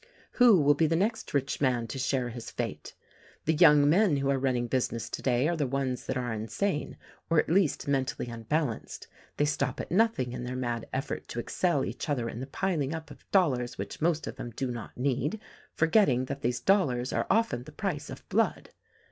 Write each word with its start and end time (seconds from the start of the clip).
"Who 0.31 0.59
will 0.59 0.73
be 0.73 0.87
the 0.87 0.95
next 0.95 1.31
rich 1.31 1.61
man 1.61 1.85
to 1.89 1.99
share 1.99 2.29
his 2.29 2.49
fate? 2.49 2.95
"The 3.45 3.53
young 3.53 3.87
men 3.87 4.17
who 4.17 4.31
are 4.31 4.39
running 4.39 4.65
business 4.65 5.11
today 5.11 5.47
are 5.47 5.55
the 5.55 5.67
ones 5.67 6.07
that 6.07 6.17
are 6.17 6.33
insane, 6.33 6.97
or 7.29 7.37
at 7.37 7.51
least 7.51 7.87
mentally 7.87 8.27
unbalanced. 8.27 9.07
They 9.37 9.45
stop 9.45 9.79
at 9.79 9.91
nothing 9.91 10.31
in 10.33 10.43
their 10.43 10.55
mad 10.55 10.87
effort 10.91 11.27
to 11.27 11.39
excel 11.39 11.85
each 11.85 12.09
other 12.09 12.27
in 12.27 12.39
the 12.39 12.47
piling 12.47 12.95
up 12.95 13.11
of 13.11 13.29
dollars 13.29 13.77
which 13.77 14.01
most 14.01 14.25
of 14.25 14.37
them 14.37 14.49
do 14.49 14.71
not 14.71 14.97
need— 14.97 15.39
forgetting 15.77 16.25
that 16.25 16.41
these 16.41 16.61
dollars 16.61 17.13
are 17.13 17.27
often 17.29 17.65
the 17.65 17.71
price 17.71 18.09
of 18.09 18.27
blood. 18.27 18.71